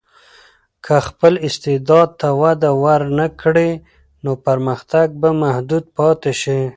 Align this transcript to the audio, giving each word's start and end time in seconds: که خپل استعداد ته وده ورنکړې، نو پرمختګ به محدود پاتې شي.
که 0.85 0.95
خپل 1.07 1.33
استعداد 1.47 2.09
ته 2.19 2.27
وده 2.41 2.71
ورنکړې، 2.83 3.71
نو 4.23 4.31
پرمختګ 4.45 5.07
به 5.21 5.29
محدود 5.41 5.85
پاتې 5.97 6.31
شي. 6.41 6.61